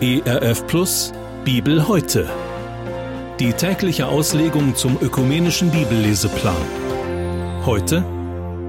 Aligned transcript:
ERF 0.00 0.64
Plus 0.68 1.12
Bibel 1.44 1.88
heute. 1.88 2.30
Die 3.40 3.52
tägliche 3.52 4.06
Auslegung 4.06 4.76
zum 4.76 4.96
ökumenischen 5.00 5.72
Bibelleseplan. 5.72 6.54
Heute 7.66 8.04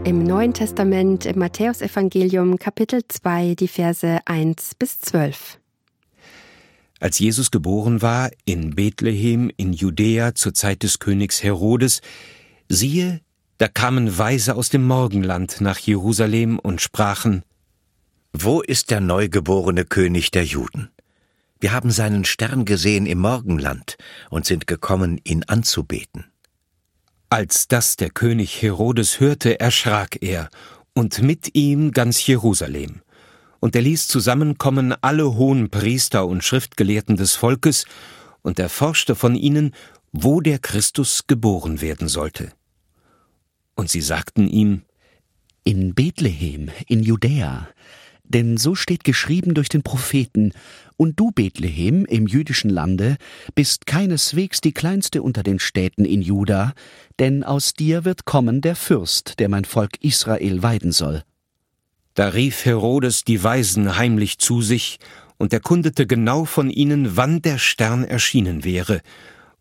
im 0.05 0.23
Neuen 0.23 0.55
Testament 0.55 1.27
im 1.27 1.37
Matthäusevangelium 1.37 2.57
Kapitel 2.57 3.01
2 3.07 3.53
die 3.53 3.67
Verse 3.67 4.17
1 4.25 4.73
bis 4.79 4.97
12. 5.01 5.59
Als 6.99 7.19
Jesus 7.19 7.51
geboren 7.51 8.01
war 8.01 8.31
in 8.45 8.73
Bethlehem 8.73 9.51
in 9.55 9.73
Judäa 9.73 10.33
zur 10.33 10.55
Zeit 10.55 10.81
des 10.81 10.97
Königs 10.97 11.43
Herodes, 11.43 12.01
siehe, 12.69 13.21
da 13.59 13.67
kamen 13.67 14.17
Weise 14.17 14.55
aus 14.55 14.69
dem 14.69 14.87
Morgenland 14.87 15.61
nach 15.61 15.77
Jerusalem 15.77 16.57
und 16.57 16.81
sprachen 16.81 17.43
Wo 18.31 18.61
ist 18.61 18.91
der 18.91 19.01
neugeborene 19.01 19.85
König 19.85 20.29
der 20.29 20.45
Juden? 20.45 20.91
Wir 21.59 21.71
haben 21.71 21.89
seinen 21.89 22.25
Stern 22.25 22.63
gesehen 22.63 23.07
im 23.07 23.19
Morgenland 23.19 23.97
und 24.29 24.45
sind 24.45 24.67
gekommen, 24.67 25.19
ihn 25.23 25.43
anzubeten. 25.45 26.25
Als 27.31 27.67
das 27.67 27.95
der 27.95 28.11
König 28.11 28.61
Herodes 28.61 29.19
hörte, 29.19 29.59
erschrak 29.59 30.21
er, 30.21 30.49
und 30.93 31.21
mit 31.23 31.55
ihm 31.55 31.91
ganz 31.91 32.25
Jerusalem. 32.25 33.01
Und 33.59 33.75
er 33.75 33.81
ließ 33.81 34.07
zusammenkommen 34.07 34.93
alle 35.01 35.35
hohen 35.35 35.71
Priester 35.71 36.27
und 36.27 36.43
Schriftgelehrten 36.43 37.17
des 37.17 37.35
Volkes 37.35 37.85
und 38.43 38.59
erforschte 38.59 39.15
von 39.15 39.33
ihnen, 39.35 39.73
wo 40.11 40.39
der 40.39 40.59
Christus 40.59 41.25
geboren 41.25 41.81
werden 41.81 42.07
sollte. 42.07 42.51
Und 43.75 43.89
sie 43.89 44.01
sagten 44.01 44.47
ihm, 44.47 44.83
In 45.63 45.95
Bethlehem, 45.95 46.69
in 46.87 47.01
Judäa, 47.01 47.67
denn 48.29 48.57
so 48.57 48.75
steht 48.75 49.03
geschrieben 49.03 49.53
durch 49.53 49.69
den 49.69 49.83
Propheten, 49.83 50.53
und 50.97 51.17
du, 51.19 51.31
Bethlehem, 51.31 52.05
im 52.05 52.27
jüdischen 52.27 52.69
Lande, 52.69 53.17
bist 53.55 53.85
keineswegs 53.85 54.59
die 54.59 54.73
kleinste 54.73 55.21
unter 55.21 55.43
den 55.43 55.59
Städten 55.59 56.03
in 56.03 56.21
Juda, 56.21 56.73
denn 57.19 57.43
aus 57.43 57.73
dir 57.73 58.05
wird 58.05 58.25
kommen 58.25 58.61
der 58.61 58.75
Fürst, 58.75 59.39
der 59.39 59.47
mein 59.47 59.65
Volk 59.65 60.01
Israel 60.01 60.61
weiden 60.61 60.91
soll. 60.91 61.23
Da 62.15 62.29
rief 62.29 62.65
Herodes 62.65 63.23
die 63.23 63.41
Weisen 63.41 63.97
heimlich 63.97 64.39
zu 64.39 64.61
sich 64.61 64.99
und 65.37 65.53
erkundete 65.53 66.05
genau 66.05 66.43
von 66.43 66.69
ihnen, 66.69 67.15
wann 67.15 67.41
der 67.41 67.57
Stern 67.59 68.03
erschienen 68.03 68.63
wäre, 68.63 69.01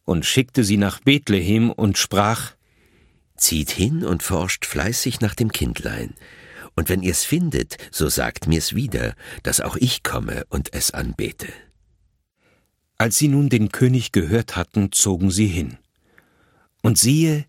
und 0.05 0.27
schickte 0.27 0.65
sie 0.65 0.77
nach 0.77 1.01
Bethlehem 1.01 1.71
und 1.71 1.99
sprach 1.99 2.53
Zieht 3.37 3.71
hin 3.71 4.05
und 4.05 4.25
forscht 4.25 4.67
fleißig 4.67 5.21
nach 5.21 5.37
dem 5.37 5.53
Kindlein, 5.53 6.15
und 6.79 6.89
wenn 6.89 7.03
ihr's 7.03 7.25
findet, 7.25 7.77
so 7.91 8.09
sagt 8.09 8.47
mir's 8.47 8.73
wieder, 8.73 9.15
dass 9.43 9.61
auch 9.61 9.75
ich 9.75 10.05
komme 10.05 10.45
und 10.49 10.73
es 10.75 10.93
anbete. 10.93 11.49
Als 12.99 13.19
sie 13.19 13.27
nun 13.27 13.49
den 13.49 13.73
König 13.73 14.13
gehört 14.13 14.55
hatten, 14.55 14.93
zogen 14.93 15.33
sie 15.33 15.49
hin. 15.49 15.79
Und 16.81 16.97
siehe, 16.97 17.47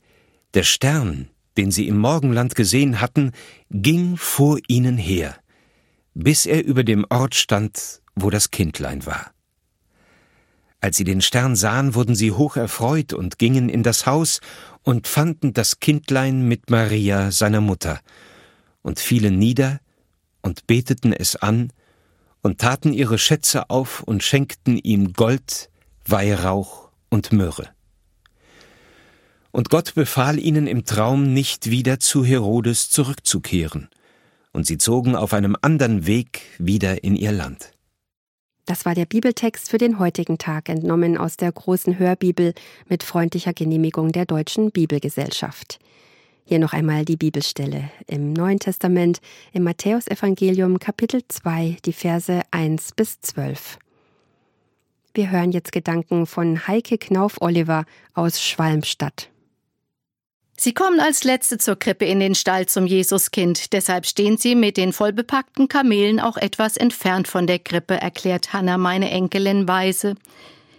der 0.56 0.64
Stern, 0.64 1.30
den 1.58 1.70
sie 1.70 1.88
im 1.88 2.00
Morgenland 2.00 2.56
gesehen 2.56 3.02
hatten, 3.02 3.32
ging 3.70 4.18
vor 4.18 4.58
ihnen 4.68 4.98
her, 4.98 5.38
bis 6.16 6.48
er 6.48 6.66
über 6.66 6.84
dem 6.84 7.06
Ort 7.12 7.36
stand, 7.36 8.02
wo 8.16 8.32
das 8.32 8.50
Kindlein 8.50 9.06
war. 9.06 9.32
Als 10.82 10.98
sie 10.98 11.04
den 11.04 11.22
Stern 11.22 11.56
sahen, 11.56 11.94
wurden 11.94 12.16
sie 12.16 12.32
hoch 12.32 12.56
erfreut 12.56 13.14
und 13.14 13.38
gingen 13.38 13.70
in 13.70 13.84
das 13.84 14.08
Haus 14.08 14.40
und 14.82 15.08
fanden 15.08 15.54
das 15.54 15.80
Kindlein 15.80 16.48
mit 16.48 16.72
Maria, 16.72 17.30
seiner 17.30 17.62
Mutter, 17.62 18.00
und 18.82 19.00
fielen 19.00 19.38
nieder 19.38 19.80
und 20.42 20.68
beteten 20.68 21.14
es 21.14 21.36
an 21.36 21.72
und 22.42 22.60
taten 22.60 22.94
ihre 22.94 23.18
Schätze 23.18 23.70
auf 23.70 24.02
und 24.04 24.24
schenkten 24.24 24.78
ihm 24.78 25.14
Gold, 25.14 25.70
Weihrauch 26.06 26.90
und 27.10 27.32
Myrrhe. 27.34 27.70
Und 29.52 29.70
Gott 29.70 29.96
befahl 29.96 30.40
ihnen 30.40 30.68
im 30.68 30.86
Traum 30.86 31.34
nicht 31.34 31.70
wieder 31.70 32.00
zu 32.00 32.24
Herodes 32.24 32.90
zurückzukehren, 32.90 33.90
und 34.52 34.66
sie 34.68 34.78
zogen 34.78 35.16
auf 35.16 35.34
einem 35.34 35.56
anderen 35.62 36.06
Weg 36.06 36.42
wieder 36.60 37.04
in 37.04 37.16
ihr 37.16 37.32
Land. 37.32 37.72
Das 38.66 38.86
war 38.86 38.94
der 38.94 39.06
Bibeltext 39.06 39.70
für 39.70 39.80
den 39.80 39.98
heutigen 39.98 40.38
Tag, 40.38 40.70
entnommen 40.70 41.18
aus 41.18 41.38
der 41.38 41.52
großen 41.52 41.98
Hörbibel 41.98 42.54
mit 42.88 43.02
freundlicher 43.02 43.54
Genehmigung 43.54 44.12
der 44.12 44.26
Deutschen 44.26 44.70
Bibelgesellschaft. 44.70 45.80
Hier 46.50 46.58
noch 46.58 46.74
einmal 46.74 47.06
die 47.06 47.16
Bibelstelle 47.16 47.92
im 48.08 48.34
Neuen 48.34 48.58
Testament 48.58 49.22
im 49.54 49.62
Matthäusevangelium 49.62 50.80
Kapitel 50.80 51.22
2, 51.28 51.78
die 51.86 51.94
Verse 51.94 52.42
1 52.50 52.94
bis 52.94 53.22
12. 53.22 53.78
Wir 55.14 55.30
hören 55.30 55.52
jetzt 55.52 55.72
Gedanken 55.72 56.26
von 56.26 56.68
Heike 56.68 56.98
Knauf-Oliver 56.98 57.86
aus 58.16 58.42
Schwalmstadt. 58.42 59.30
Sie 60.58 60.74
kommen 60.74 61.00
als 61.00 61.24
Letzte 61.24 61.60
zur 61.60 61.78
Krippe 61.78 62.06
in 62.06 62.20
den 62.20 62.34
Stall 62.34 62.66
zum 62.66 62.88
Jesuskind, 62.88 63.72
deshalb 63.72 64.08
stehen 64.08 64.38
sie 64.38 64.56
mit 64.56 64.76
den 64.76 64.92
vollbepackten 64.92 65.68
Kamelen 65.68 66.20
auch 66.20 66.36
etwas 66.36 66.78
entfernt 66.78 67.28
von 67.28 67.46
der 67.46 67.60
Krippe, 67.60 68.02
erklärt 68.02 68.54
Hanna, 68.54 68.80
meine 68.80 69.12
Enkelin, 69.12 69.68
weise. 69.68 70.16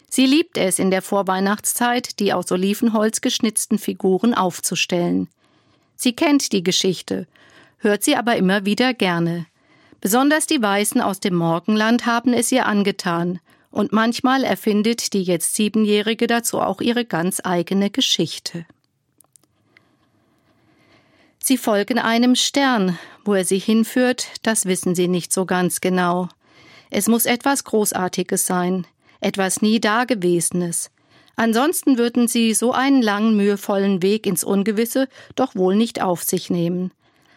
Sie 0.09 0.27
liebt 0.27 0.59
es, 0.59 0.81
in 0.81 0.91
der 0.91 1.01
Vorweihnachtszeit 1.01 2.19
die 2.19 2.33
aus 2.33 2.51
Olivenholz 2.51 3.21
geschnitzten 3.21 3.79
Figuren 3.79 4.35
aufzustellen. 4.35 5.29
Sie 6.03 6.15
kennt 6.15 6.53
die 6.53 6.63
Geschichte, 6.63 7.27
hört 7.77 8.03
sie 8.03 8.17
aber 8.17 8.37
immer 8.37 8.65
wieder 8.65 8.95
gerne. 8.95 9.45
Besonders 10.01 10.47
die 10.47 10.63
Weißen 10.63 11.03
aus 11.03 11.21
dem 11.21 11.35
Morgenland 11.35 12.07
haben 12.07 12.33
es 12.33 12.51
ihr 12.51 12.65
angetan, 12.65 13.39
und 13.71 13.93
manchmal 13.93 14.43
erfindet 14.43 15.13
die 15.13 15.23
jetzt 15.23 15.57
Siebenjährige 15.57 16.27
dazu 16.27 16.59
auch 16.59 16.81
ihre 16.81 17.05
ganz 17.05 17.43
eigene 17.45 17.91
Geschichte. 17.91 18.65
Sie 21.39 21.59
folgen 21.59 21.99
einem 21.99 22.35
Stern, 22.35 22.99
wo 23.27 23.35
er 23.35 23.45
sie 23.45 23.59
hinführt, 23.59 24.29
das 24.43 24.65
wissen 24.65 24.95
sie 24.95 25.07
nicht 25.07 25.35
so 25.35 25.45
ganz 25.45 25.83
genau. 25.83 26.31
Es 26.89 27.09
muss 27.09 27.27
etwas 27.27 27.65
Großartiges 27.65 28.47
sein, 28.47 28.87
etwas 29.21 29.61
nie 29.61 29.81
Dagewesenes, 29.81 30.91
Ansonsten 31.41 31.97
würden 31.97 32.29
sie 32.29 32.53
so 32.53 32.73
einen 32.73 33.01
langen, 33.01 33.35
mühevollen 33.35 34.03
Weg 34.03 34.27
ins 34.27 34.45
Ungewisse 34.45 35.09
doch 35.37 35.55
wohl 35.55 35.75
nicht 35.75 36.03
auf 36.03 36.23
sich 36.23 36.51
nehmen. 36.51 36.91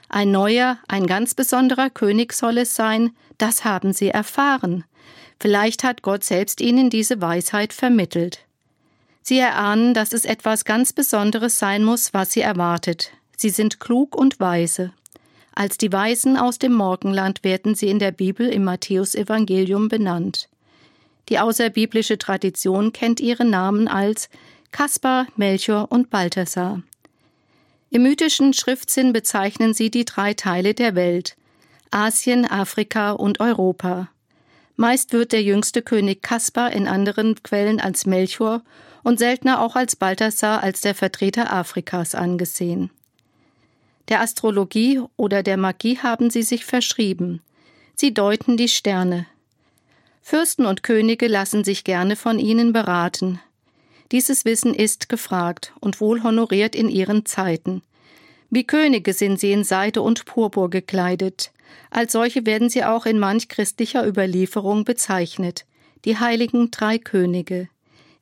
Ein 0.10 0.30
neuer, 0.30 0.78
ein 0.90 1.08
ganz 1.08 1.34
besonderer 1.36 1.90
König 1.90 2.34
soll 2.34 2.58
es 2.58 2.76
sein, 2.76 3.12
das 3.38 3.64
haben 3.64 3.94
sie 3.94 4.10
erfahren. 4.10 4.84
Vielleicht 5.40 5.86
hat 5.86 6.02
Gott 6.02 6.26
selbst 6.26 6.60
ihnen 6.60 6.90
diese 6.90 7.22
Weisheit 7.22 7.72
vermittelt. 7.72 8.40
Sie 9.22 9.38
erahnen, 9.40 9.94
dass 9.94 10.12
es 10.12 10.26
etwas 10.26 10.66
ganz 10.66 10.92
Besonderes 10.92 11.58
sein 11.58 11.86
muss, 11.86 12.14
was 12.14 12.34
sie 12.34 12.42
erwartet. 12.42 13.12
Sie 13.38 13.52
sind 13.52 13.80
klug 13.80 14.18
und 14.18 14.38
weise. 14.42 14.92
Als 15.56 15.78
die 15.78 15.94
Weisen 15.94 16.36
aus 16.36 16.60
dem 16.60 16.74
Morgenland 16.74 17.46
werden 17.46 17.74
sie 17.74 17.88
in 17.88 18.00
der 18.00 18.12
Bibel 18.12 18.50
im 18.50 18.66
Matthäusevangelium 18.66 19.88
benannt. 19.88 20.50
Die 21.30 21.40
außerbiblische 21.40 22.18
Tradition 22.18 22.94
kennt 22.94 23.20
ihre 23.20 23.46
Namen 23.46 23.88
als 23.88 24.30
Kaspar, 24.72 25.28
Melchior 25.36 25.92
und 25.92 26.10
Balthasar. 26.10 26.82
Im 27.90 28.04
mythischen 28.04 28.54
Schriftsinn 28.54 29.14
bezeichnen 29.14 29.74
sie 29.74 29.92
die 29.92 30.06
drei 30.06 30.34
Teile 30.34 30.74
der 30.74 30.96
Welt 30.96 31.36
Asien, 31.92 32.50
Afrika 32.50 33.12
und 33.12 33.40
Europa. 33.40 34.10
Meist 34.76 35.14
wird 35.14 35.32
der 35.32 35.44
jüngste 35.44 35.84
König 35.84 36.24
Kaspar 36.24 36.72
in 36.72 36.88
anderen 36.88 37.42
Quellen 37.44 37.80
als 37.80 38.08
Melchior 38.08 38.64
und 39.04 39.20
seltener 39.20 39.62
auch 39.62 39.76
als 39.76 39.96
Balthasar 39.96 40.64
als 40.64 40.82
der 40.82 40.96
Vertreter 40.96 41.54
Afrikas 41.54 42.16
angesehen. 42.16 42.90
Der 44.10 44.22
Astrologie 44.22 45.02
oder 45.16 45.44
der 45.44 45.58
Magie 45.58 46.00
haben 46.00 46.32
sie 46.32 46.44
sich 46.44 46.66
verschrieben. 46.66 47.42
Sie 47.96 48.14
deuten 48.14 48.58
die 48.58 48.68
Sterne, 48.68 49.28
Fürsten 50.26 50.66
und 50.66 50.84
Könige 50.84 51.28
lassen 51.28 51.66
sich 51.66 51.84
gerne 51.84 52.16
von 52.16 52.40
ihnen 52.40 52.72
beraten. 52.72 53.42
Dieses 54.14 54.46
Wissen 54.46 54.74
ist 54.74 55.10
gefragt 55.10 55.74
und 55.82 56.00
wohl 56.00 56.24
honoriert 56.24 56.76
in 56.76 56.88
ihren 56.88 57.26
Zeiten. 57.26 57.82
Wie 58.50 58.64
Könige 58.64 59.12
sind 59.12 59.38
sie 59.42 59.52
in 59.52 59.66
Seide 59.66 60.02
und 60.02 60.24
Purpur 60.24 60.70
gekleidet. 60.70 61.52
Als 61.90 62.14
solche 62.14 62.46
werden 62.46 62.70
sie 62.70 62.86
auch 62.86 63.06
in 63.06 63.20
manch 63.20 63.50
christlicher 63.50 64.08
Überlieferung 64.08 64.86
bezeichnet. 64.86 65.66
Die 66.06 66.18
heiligen 66.18 66.72
drei 66.72 67.00
Könige. 67.00 67.68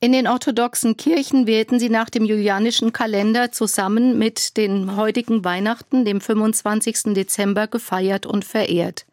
In 0.00 0.10
den 0.10 0.26
orthodoxen 0.26 0.96
Kirchen 0.96 1.46
werden 1.46 1.78
sie 1.78 1.88
nach 1.88 2.10
dem 2.10 2.24
julianischen 2.24 2.92
Kalender 2.92 3.52
zusammen 3.52 4.18
mit 4.18 4.56
den 4.56 4.96
heutigen 4.96 5.44
Weihnachten, 5.44 6.04
dem 6.04 6.20
25. 6.20 7.14
Dezember, 7.14 7.68
gefeiert 7.68 8.26
und 8.26 8.44
verehrt. 8.44 9.06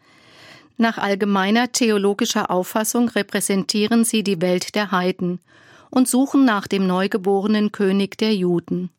Nach 0.81 0.97
allgemeiner 0.97 1.73
theologischer 1.73 2.49
Auffassung 2.49 3.09
repräsentieren 3.09 4.05
sie 4.05 4.23
die 4.23 4.39
Welt 4.39 4.75
der 4.75 4.91
Heiden 4.91 5.41
und 5.89 6.07
suchen 6.07 6.45
nach 6.45 6.67
dem 6.67 6.87
neugeborenen 6.87 7.73
König 7.73 8.17
der 8.17 8.33
Juden. 8.33 8.89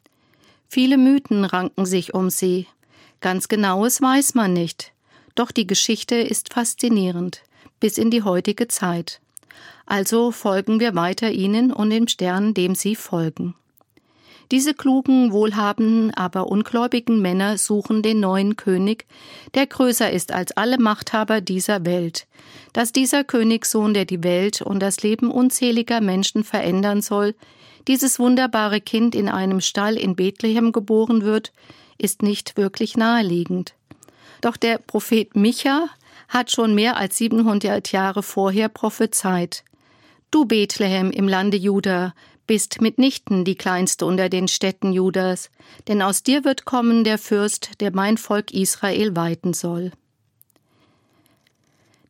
Viele 0.69 0.99
Mythen 0.99 1.47
ranken 1.47 1.87
sich 1.87 2.13
um 2.13 2.29
sie. 2.29 2.67
Ganz 3.23 3.49
genaues 3.49 4.03
weiß 4.03 4.35
man 4.35 4.53
nicht. 4.53 4.93
Doch 5.35 5.51
die 5.51 5.67
Geschichte 5.67 6.17
ist 6.17 6.53
faszinierend 6.53 7.41
bis 7.81 7.97
in 7.97 8.11
die 8.11 8.25
heutige 8.25 8.69
Zeit. 8.69 9.23
Also 9.87 10.33
folgen 10.33 10.81
wir 10.81 10.95
weiter 10.95 11.31
ihnen 11.31 11.73
und 11.73 11.89
dem 11.89 12.09
Stern, 12.09 12.53
dem 12.53 12.75
sie 12.75 12.95
folgen. 12.95 13.55
Diese 14.51 14.75
klugen, 14.75 15.33
wohlhabenden, 15.33 16.13
aber 16.15 16.49
ungläubigen 16.49 17.23
Männer 17.23 17.57
suchen 17.57 18.03
den 18.03 18.19
neuen 18.19 18.57
König, 18.57 19.07
der 19.55 19.67
größer 19.67 20.11
ist 20.11 20.33
als 20.33 20.51
alle 20.57 20.79
Machthaber 20.79 21.41
dieser 21.41 21.85
Welt. 21.85 22.27
Dass 22.73 22.91
dieser 22.91 23.23
Königssohn, 23.23 23.95
der 23.95 24.07
die 24.07 24.25
Welt 24.25 24.61
und 24.61 24.81
das 24.81 25.03
Leben 25.03 25.31
unzähliger 25.31 26.01
Menschen 26.01 26.43
verändern 26.43 27.01
soll, 27.01 27.37
dieses 27.87 28.19
wunderbare 28.19 28.81
Kind 28.81 29.15
in 29.15 29.29
einem 29.29 29.61
Stall 29.61 29.97
in 29.97 30.17
Bethlehem 30.17 30.73
geboren 30.73 31.23
wird, 31.23 31.53
ist 31.97 32.23
nicht 32.23 32.57
wirklich 32.57 32.97
naheliegend. 32.97 33.75
Doch 34.41 34.57
der 34.57 34.79
Prophet 34.79 35.37
Micha 35.37 35.87
hat 36.29 36.51
schon 36.51 36.75
mehr 36.75 36.97
als 36.97 37.17
700 37.19 37.93
Jahre 37.93 38.23
vorher 38.23 38.69
prophezeit. 38.69 39.65
Du 40.31 40.45
Bethlehem 40.45 41.11
im 41.11 41.29
Lande 41.29 41.57
Juda 41.57 42.15
bist 42.47 42.81
mitnichten 42.81 43.45
die 43.45 43.55
kleinste 43.55 44.07
unter 44.07 44.29
den 44.29 44.49
Städten 44.49 44.93
Judas, 44.93 45.51
denn 45.89 46.03
aus 46.03 46.23
dir 46.23 46.45
wird 46.45 46.65
kommen 46.65 47.05
der 47.05 47.19
Fürst, 47.19 47.81
der 47.81 47.95
mein 47.95 48.19
Volk 48.19 48.53
Israel 48.53 49.15
weiten 49.17 49.53
soll. 49.53 49.93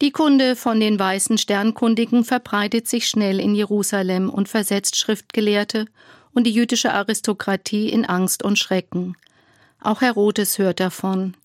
Die 0.00 0.12
Kunde 0.12 0.56
von 0.56 0.80
den 0.80 0.98
weißen 0.98 1.36
Sternkundigen 1.36 2.24
verbreitet 2.24 2.88
sich 2.88 3.06
schnell 3.06 3.38
in 3.38 3.54
Jerusalem 3.54 4.30
und 4.30 4.48
versetzt 4.48 4.96
Schriftgelehrte 4.96 5.84
und 6.32 6.46
die 6.46 6.52
jüdische 6.52 6.92
Aristokratie 6.94 7.90
in 7.90 8.06
Angst 8.06 8.42
und 8.42 8.58
Schrecken. 8.58 9.16
Auch 9.82 10.00
Herodes 10.00 10.58
hört 10.58 10.80
davon. 10.80 11.36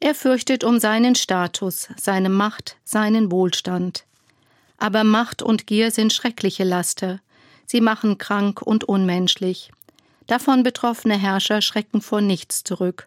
Er 0.00 0.14
fürchtet 0.14 0.64
um 0.64 0.80
seinen 0.80 1.14
Status, 1.14 1.88
seine 1.96 2.30
Macht, 2.30 2.78
seinen 2.84 3.30
Wohlstand. 3.30 4.04
Aber 4.78 5.04
Macht 5.04 5.42
und 5.42 5.66
Gier 5.66 5.90
sind 5.90 6.12
schreckliche 6.12 6.64
Laster. 6.64 7.20
Sie 7.70 7.80
machen 7.80 8.18
krank 8.18 8.62
und 8.62 8.82
unmenschlich. 8.82 9.70
Davon 10.26 10.64
betroffene 10.64 11.16
Herrscher 11.16 11.62
schrecken 11.62 12.00
vor 12.00 12.20
nichts 12.20 12.64
zurück. 12.64 13.06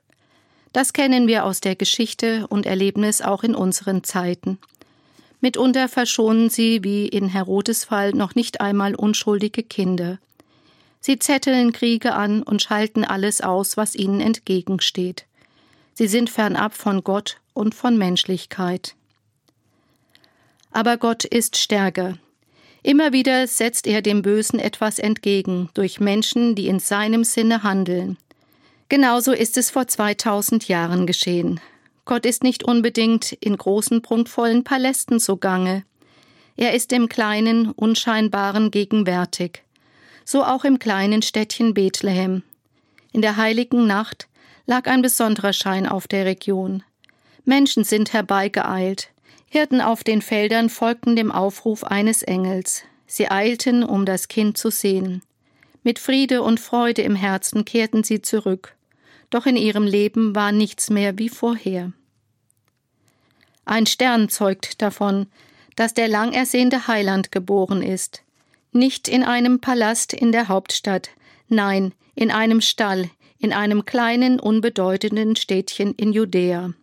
Das 0.72 0.94
kennen 0.94 1.28
wir 1.28 1.44
aus 1.44 1.60
der 1.60 1.76
Geschichte 1.76 2.48
und 2.48 2.66
erleben 2.66 3.04
es 3.04 3.22
auch 3.22 3.44
in 3.44 3.56
unseren 3.56 4.06
Zeiten. 4.06 4.60
Mitunter 5.42 5.90
verschonen 5.90 6.50
sie, 6.50 6.82
wie 6.82 7.10
in 7.10 7.28
Herodes 7.28 7.84
Fall, 7.84 8.14
noch 8.14 8.36
nicht 8.36 8.62
einmal 8.62 8.96
unschuldige 8.96 9.64
Kinder. 9.64 10.18
Sie 11.02 11.20
zetteln 11.20 11.74
Kriege 11.74 12.14
an 12.16 12.42
und 12.42 12.62
schalten 12.62 13.04
alles 13.04 13.42
aus, 13.42 13.76
was 13.76 13.96
ihnen 13.96 14.22
entgegensteht. 14.22 15.26
Sie 15.94 16.08
sind 16.08 16.30
fernab 16.30 16.74
von 16.74 17.04
Gott 17.04 17.42
und 17.54 17.76
von 17.76 17.98
Menschlichkeit. 17.98 18.96
Aber 20.72 20.96
Gott 20.96 21.26
ist 21.26 21.58
stärker. 21.58 22.18
Immer 22.84 23.14
wieder 23.14 23.48
setzt 23.48 23.88
er 23.88 24.02
dem 24.02 24.22
Bösen 24.22 24.60
etwas 24.60 25.00
entgegen 25.00 25.70
durch 25.74 26.02
Menschen, 26.02 26.54
die 26.54 26.68
in 26.68 26.80
seinem 26.80 27.24
Sinne 27.24 27.64
handeln. 27.64 28.18
Genauso 28.90 29.32
ist 29.32 29.58
es 29.58 29.70
vor 29.70 29.88
2000 29.88 30.68
Jahren 30.68 31.08
geschehen. 31.08 31.62
Gott 32.04 32.26
ist 32.26 32.44
nicht 32.44 32.64
unbedingt 32.64 33.32
in 33.32 33.56
großen, 33.56 34.02
prunkvollen 34.02 34.66
Palästen 34.66 35.22
zugange. 35.22 35.86
Er 36.58 36.74
ist 36.74 36.92
im 36.92 37.08
kleinen, 37.08 37.72
unscheinbaren 37.72 38.70
gegenwärtig. 38.70 39.64
So 40.26 40.44
auch 40.44 40.66
im 40.66 40.78
kleinen 40.78 41.22
Städtchen 41.22 41.74
Bethlehem. 41.74 42.44
In 43.14 43.22
der 43.22 43.38
heiligen 43.38 43.88
Nacht 43.88 44.28
lag 44.66 44.88
ein 44.88 45.02
besonderer 45.02 45.54
Schein 45.54 45.88
auf 45.88 46.08
der 46.08 46.26
Region. 46.26 46.84
Menschen 47.46 47.86
sind 47.86 48.12
herbeigeeilt. 48.12 49.10
Hirten 49.54 49.82
auf 49.82 50.04
den 50.04 50.22
Feldern 50.22 50.70
folgten 50.70 51.16
dem 51.16 51.32
Aufruf 51.32 51.84
eines 51.84 52.24
Engels. 52.24 52.84
Sie 53.06 53.30
eilten, 53.30 53.84
um 53.84 54.06
das 54.06 54.28
Kind 54.28 54.58
zu 54.58 54.72
sehen. 54.72 55.22
Mit 55.84 56.00
Friede 56.00 56.42
und 56.42 56.60
Freude 56.60 57.04
im 57.04 57.16
Herzen 57.16 57.64
kehrten 57.64 58.04
sie 58.04 58.22
zurück 58.22 58.76
doch 59.34 59.48
in 59.48 59.58
ihrem 59.58 59.88
Leben 59.88 60.36
war 60.36 60.52
nichts 60.52 60.92
mehr 60.92 61.18
wie 61.18 61.28
vorher. 61.28 61.92
Ein 63.66 63.88
Stern 63.88 64.30
zeugt 64.30 64.80
davon, 64.84 65.26
dass 65.76 65.96
der 65.96 66.08
lang 66.08 66.34
ersehnte 66.34 66.88
Heiland 66.88 67.32
geboren 67.32 67.82
ist, 67.82 68.22
nicht 68.72 69.08
in 69.08 69.24
einem 69.24 69.60
Palast 69.60 70.14
in 70.14 70.32
der 70.32 70.50
Hauptstadt, 70.50 71.10
nein, 71.48 71.94
in 72.14 72.30
einem 72.30 72.62
Stall, 72.62 73.10
in 73.40 73.54
einem 73.54 73.86
kleinen, 73.86 74.40
unbedeutenden 74.40 75.36
Städtchen 75.36 75.96
in 75.96 76.14
Judäa. 76.14 76.74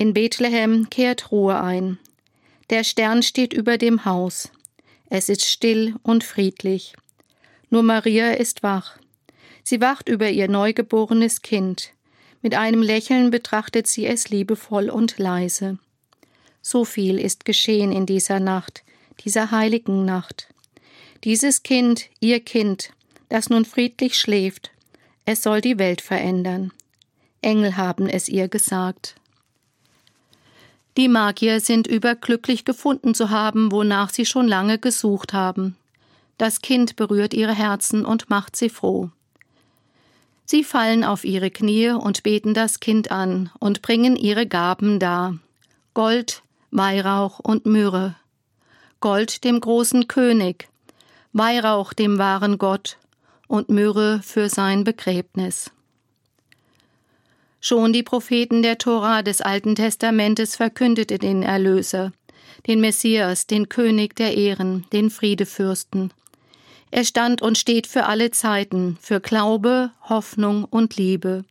In 0.00 0.14
Bethlehem 0.14 0.88
kehrt 0.88 1.30
Ruhe 1.30 1.60
ein. 1.60 1.98
Der 2.70 2.84
Stern 2.84 3.22
steht 3.22 3.52
über 3.52 3.76
dem 3.76 4.06
Haus. 4.06 4.50
Es 5.10 5.28
ist 5.28 5.44
still 5.44 5.94
und 6.02 6.24
friedlich. 6.24 6.94
Nur 7.68 7.82
Maria 7.82 8.30
ist 8.30 8.62
wach. 8.62 8.96
Sie 9.62 9.82
wacht 9.82 10.08
über 10.08 10.30
ihr 10.30 10.48
neugeborenes 10.48 11.42
Kind. 11.42 11.92
Mit 12.40 12.54
einem 12.54 12.80
Lächeln 12.80 13.30
betrachtet 13.30 13.88
sie 13.88 14.06
es 14.06 14.30
liebevoll 14.30 14.88
und 14.88 15.18
leise. 15.18 15.78
So 16.62 16.86
viel 16.86 17.18
ist 17.18 17.44
geschehen 17.44 17.92
in 17.92 18.06
dieser 18.06 18.40
Nacht, 18.40 18.84
dieser 19.22 19.50
heiligen 19.50 20.06
Nacht. 20.06 20.48
Dieses 21.24 21.62
Kind, 21.62 22.08
ihr 22.20 22.40
Kind, 22.40 22.88
das 23.28 23.50
nun 23.50 23.66
friedlich 23.66 24.16
schläft, 24.16 24.70
es 25.26 25.42
soll 25.42 25.60
die 25.60 25.78
Welt 25.78 26.00
verändern. 26.00 26.72
Engel 27.42 27.76
haben 27.76 28.08
es 28.08 28.30
ihr 28.30 28.48
gesagt. 28.48 29.19
Die 31.00 31.08
Magier 31.08 31.60
sind 31.60 31.86
überglücklich 31.86 32.66
gefunden 32.66 33.14
zu 33.14 33.30
haben, 33.30 33.72
wonach 33.72 34.10
sie 34.10 34.26
schon 34.26 34.46
lange 34.46 34.78
gesucht 34.78 35.32
haben. 35.32 35.74
Das 36.36 36.60
Kind 36.60 36.94
berührt 36.94 37.32
ihre 37.32 37.54
Herzen 37.54 38.04
und 38.04 38.28
macht 38.28 38.54
sie 38.54 38.68
froh. 38.68 39.08
Sie 40.44 40.62
fallen 40.62 41.02
auf 41.02 41.24
ihre 41.24 41.50
Knie 41.50 41.88
und 41.88 42.22
beten 42.22 42.52
das 42.52 42.80
Kind 42.80 43.10
an 43.10 43.48
und 43.60 43.80
bringen 43.80 44.14
ihre 44.14 44.46
Gaben 44.46 44.98
dar. 44.98 45.38
Gold, 45.94 46.42
Weihrauch 46.70 47.38
und 47.38 47.64
Myrrhe. 47.64 48.14
Gold 49.00 49.42
dem 49.44 49.58
großen 49.58 50.06
König, 50.06 50.68
Weihrauch 51.32 51.94
dem 51.94 52.18
wahren 52.18 52.58
Gott 52.58 52.98
und 53.48 53.70
Myrrhe 53.70 54.20
für 54.22 54.50
sein 54.50 54.84
Begräbnis. 54.84 55.70
Schon 57.62 57.92
die 57.92 58.02
Propheten 58.02 58.62
der 58.62 58.78
Tora 58.78 59.20
des 59.22 59.42
Alten 59.42 59.74
Testamentes 59.74 60.56
verkündete 60.56 61.18
den 61.18 61.42
Erlöser, 61.42 62.12
den 62.66 62.80
Messias, 62.80 63.46
den 63.46 63.68
König 63.68 64.16
der 64.16 64.34
Ehren, 64.34 64.86
den 64.94 65.10
Friedefürsten. 65.10 66.10
Er 66.90 67.04
stand 67.04 67.42
und 67.42 67.58
steht 67.58 67.86
für 67.86 68.06
alle 68.06 68.30
Zeiten, 68.30 68.96
für 69.02 69.20
Glaube, 69.20 69.90
Hoffnung 70.08 70.64
und 70.64 70.96
Liebe. 70.96 71.44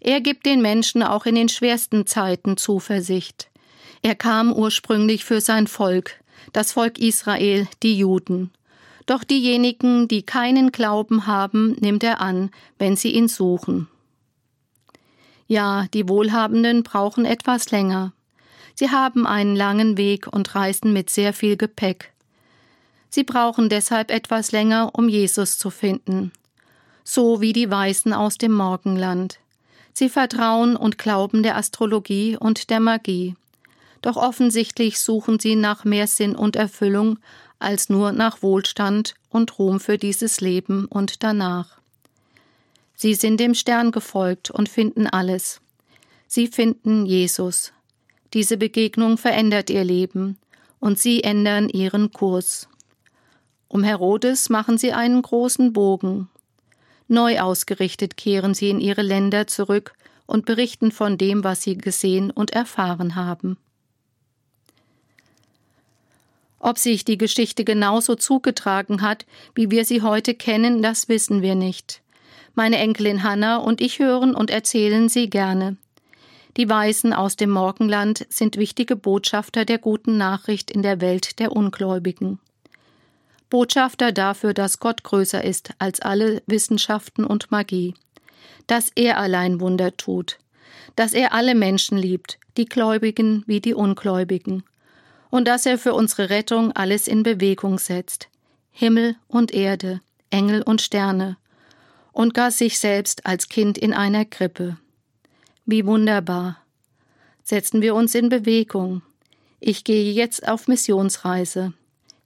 Er 0.00 0.20
gibt 0.20 0.44
den 0.44 0.60
Menschen 0.60 1.04
auch 1.04 1.24
in 1.24 1.36
den 1.36 1.48
schwersten 1.48 2.04
Zeiten 2.06 2.56
Zuversicht. 2.56 3.48
Er 4.02 4.16
kam 4.16 4.52
ursprünglich 4.52 5.24
für 5.24 5.40
sein 5.40 5.68
Volk, 5.68 6.20
das 6.52 6.72
Volk 6.72 6.98
Israel, 6.98 7.68
die 7.84 7.96
Juden. 7.96 8.50
Doch 9.06 9.22
diejenigen, 9.22 10.08
die 10.08 10.22
keinen 10.22 10.72
Glauben 10.72 11.26
haben, 11.28 11.76
nimmt 11.80 12.02
er 12.02 12.20
an, 12.20 12.50
wenn 12.78 12.96
sie 12.96 13.12
ihn 13.12 13.28
suchen. 13.28 13.88
Ja, 15.48 15.86
die 15.94 16.08
Wohlhabenden 16.08 16.82
brauchen 16.82 17.24
etwas 17.24 17.70
länger. 17.70 18.12
Sie 18.74 18.90
haben 18.90 19.26
einen 19.26 19.56
langen 19.56 19.96
Weg 19.96 20.28
und 20.28 20.54
reisen 20.54 20.92
mit 20.92 21.10
sehr 21.10 21.32
viel 21.32 21.56
Gepäck. 21.56 22.12
Sie 23.08 23.24
brauchen 23.24 23.70
deshalb 23.70 24.10
etwas 24.10 24.52
länger, 24.52 24.90
um 24.92 25.08
Jesus 25.08 25.58
zu 25.58 25.70
finden. 25.70 26.32
So 27.02 27.40
wie 27.40 27.54
die 27.54 27.70
Weißen 27.70 28.12
aus 28.12 28.36
dem 28.36 28.52
Morgenland. 28.52 29.38
Sie 29.94 30.10
vertrauen 30.10 30.76
und 30.76 30.98
glauben 30.98 31.42
der 31.42 31.56
Astrologie 31.56 32.36
und 32.36 32.68
der 32.68 32.80
Magie. 32.80 33.34
Doch 34.02 34.16
offensichtlich 34.16 35.00
suchen 35.00 35.40
sie 35.40 35.56
nach 35.56 35.84
mehr 35.84 36.06
Sinn 36.06 36.36
und 36.36 36.54
Erfüllung 36.54 37.18
als 37.58 37.88
nur 37.88 38.12
nach 38.12 38.42
Wohlstand 38.42 39.14
und 39.30 39.58
Ruhm 39.58 39.80
für 39.80 39.98
dieses 39.98 40.40
Leben 40.42 40.84
und 40.84 41.22
danach. 41.22 41.77
Sie 43.00 43.14
sind 43.14 43.38
dem 43.38 43.54
Stern 43.54 43.92
gefolgt 43.92 44.50
und 44.50 44.68
finden 44.68 45.06
alles. 45.06 45.60
Sie 46.26 46.48
finden 46.48 47.06
Jesus. 47.06 47.72
Diese 48.34 48.56
Begegnung 48.56 49.18
verändert 49.18 49.70
ihr 49.70 49.84
Leben, 49.84 50.36
und 50.80 50.98
sie 50.98 51.22
ändern 51.22 51.68
ihren 51.68 52.12
Kurs. 52.12 52.68
Um 53.68 53.84
Herodes 53.84 54.48
machen 54.48 54.78
sie 54.78 54.92
einen 54.92 55.22
großen 55.22 55.72
Bogen. 55.72 56.28
Neu 57.06 57.38
ausgerichtet 57.38 58.16
kehren 58.16 58.52
sie 58.52 58.68
in 58.68 58.80
ihre 58.80 59.02
Länder 59.02 59.46
zurück 59.46 59.94
und 60.26 60.44
berichten 60.44 60.90
von 60.90 61.18
dem, 61.18 61.44
was 61.44 61.62
sie 61.62 61.78
gesehen 61.78 62.32
und 62.32 62.50
erfahren 62.50 63.14
haben. 63.14 63.58
Ob 66.58 66.78
sich 66.78 67.04
die 67.04 67.16
Geschichte 67.16 67.62
genauso 67.62 68.16
zugetragen 68.16 69.02
hat, 69.02 69.24
wie 69.54 69.70
wir 69.70 69.84
sie 69.84 70.02
heute 70.02 70.34
kennen, 70.34 70.82
das 70.82 71.08
wissen 71.08 71.42
wir 71.42 71.54
nicht. 71.54 72.02
Meine 72.58 72.78
Enkelin 72.78 73.22
Hannah 73.22 73.58
und 73.58 73.80
ich 73.80 74.00
hören 74.00 74.34
und 74.34 74.50
erzählen 74.50 75.08
sie 75.08 75.30
gerne. 75.30 75.76
Die 76.56 76.68
Weisen 76.68 77.12
aus 77.12 77.36
dem 77.36 77.50
Morgenland 77.50 78.26
sind 78.30 78.56
wichtige 78.56 78.96
Botschafter 78.96 79.64
der 79.64 79.78
guten 79.78 80.18
Nachricht 80.18 80.72
in 80.72 80.82
der 80.82 81.00
Welt 81.00 81.38
der 81.38 81.52
Ungläubigen. 81.52 82.40
Botschafter 83.48 84.10
dafür, 84.10 84.54
dass 84.54 84.80
Gott 84.80 85.04
größer 85.04 85.44
ist 85.44 85.70
als 85.78 86.00
alle 86.00 86.42
Wissenschaften 86.48 87.24
und 87.24 87.52
Magie, 87.52 87.94
dass 88.66 88.90
er 88.96 89.18
allein 89.18 89.60
Wunder 89.60 89.96
tut, 89.96 90.38
dass 90.96 91.12
er 91.12 91.34
alle 91.34 91.54
Menschen 91.54 91.96
liebt, 91.96 92.40
die 92.56 92.64
Gläubigen 92.64 93.44
wie 93.46 93.60
die 93.60 93.74
Ungläubigen, 93.74 94.64
und 95.30 95.46
dass 95.46 95.64
er 95.64 95.78
für 95.78 95.94
unsere 95.94 96.28
Rettung 96.28 96.72
alles 96.72 97.06
in 97.06 97.22
Bewegung 97.22 97.78
setzt, 97.78 98.26
Himmel 98.72 99.14
und 99.28 99.54
Erde, 99.54 100.00
Engel 100.30 100.62
und 100.62 100.82
Sterne, 100.82 101.36
und 102.12 102.34
gar 102.34 102.50
sich 102.50 102.78
selbst 102.78 103.26
als 103.26 103.48
Kind 103.48 103.78
in 103.78 103.92
einer 103.92 104.24
Krippe. 104.24 104.76
Wie 105.66 105.86
wunderbar. 105.86 106.58
Setzen 107.44 107.82
wir 107.82 107.94
uns 107.94 108.14
in 108.14 108.28
Bewegung. 108.28 109.02
Ich 109.60 109.84
gehe 109.84 110.12
jetzt 110.12 110.46
auf 110.46 110.68
Missionsreise. 110.68 111.72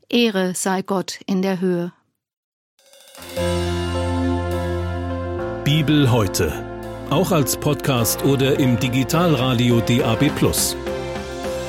Ehre 0.09 0.55
sei 0.55 0.83
Gott 0.83 1.21
in 1.27 1.43
der 1.43 1.61
Höhe. 1.61 1.93
Bibel 5.65 6.11
heute. 6.11 6.53
Auch 7.11 7.31
als 7.31 7.57
Podcast 7.57 8.25
oder 8.25 8.59
im 8.59 8.79
Digitalradio 8.79 9.81
DAB. 9.81 10.31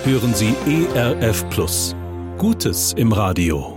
Hören 0.03 0.33
Sie 0.33 0.55
ERF 0.65 1.45
Gutes 2.37 2.93
im 2.97 3.11
Radio. 3.13 3.72